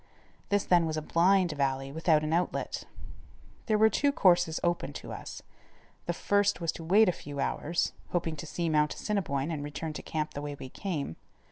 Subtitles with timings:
[0.49, 2.85] This then was a "blind" valley without an outlet.
[3.67, 5.43] There were two courses open to us.
[6.07, 9.93] The first was to wait a few hours, hoping to see Mount Assiniboine and return
[9.93, 11.17] to camp the way we came.